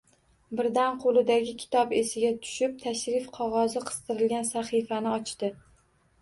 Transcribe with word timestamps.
Birdan 0.59 0.95
qo`lidagi 1.03 1.51
kitob 1.63 1.93
esiga 1.97 2.31
tushib 2.45 2.73
tashrif 2.85 3.29
qog`ozi 3.37 3.83
qistirilgan 3.91 4.49
sahifani 4.55 5.13
ochdi 5.21 5.53